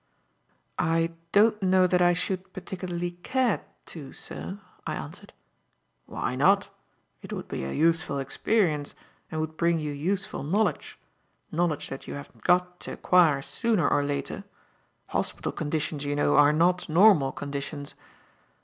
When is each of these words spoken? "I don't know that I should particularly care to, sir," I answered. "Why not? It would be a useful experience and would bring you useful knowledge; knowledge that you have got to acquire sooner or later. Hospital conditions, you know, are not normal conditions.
"I 0.79 1.11
don't 1.31 1.61
know 1.61 1.85
that 1.85 2.01
I 2.01 2.13
should 2.13 2.53
particularly 2.53 3.11
care 3.21 3.61
to, 3.85 4.11
sir," 4.11 4.59
I 4.87 4.95
answered. 4.95 5.31
"Why 6.07 6.35
not? 6.35 6.69
It 7.21 7.31
would 7.31 7.47
be 7.47 7.63
a 7.63 7.71
useful 7.71 8.17
experience 8.17 8.95
and 9.29 9.39
would 9.39 9.57
bring 9.57 9.77
you 9.77 9.91
useful 9.91 10.41
knowledge; 10.41 10.97
knowledge 11.51 11.87
that 11.89 12.07
you 12.07 12.15
have 12.15 12.31
got 12.41 12.79
to 12.79 12.93
acquire 12.93 13.43
sooner 13.43 13.87
or 13.87 14.01
later. 14.01 14.43
Hospital 15.09 15.51
conditions, 15.51 16.03
you 16.03 16.15
know, 16.15 16.35
are 16.35 16.51
not 16.51 16.89
normal 16.89 17.31
conditions. 17.31 17.93